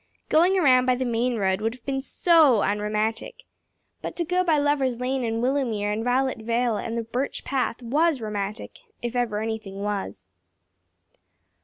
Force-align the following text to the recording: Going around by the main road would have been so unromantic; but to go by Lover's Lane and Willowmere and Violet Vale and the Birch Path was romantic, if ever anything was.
Going 0.29 0.57
around 0.57 0.87
by 0.87 0.95
the 0.95 1.05
main 1.05 1.35
road 1.37 1.61
would 1.61 1.75
have 1.75 1.85
been 1.85 2.01
so 2.01 2.63
unromantic; 2.63 3.43
but 4.01 4.15
to 4.15 4.25
go 4.25 4.43
by 4.43 4.57
Lover's 4.57 4.99
Lane 4.99 5.23
and 5.23 5.43
Willowmere 5.43 5.93
and 5.93 6.03
Violet 6.03 6.39
Vale 6.39 6.77
and 6.77 6.97
the 6.97 7.03
Birch 7.03 7.43
Path 7.43 7.83
was 7.83 8.19
romantic, 8.19 8.79
if 9.03 9.15
ever 9.15 9.41
anything 9.41 9.83
was. 9.83 10.25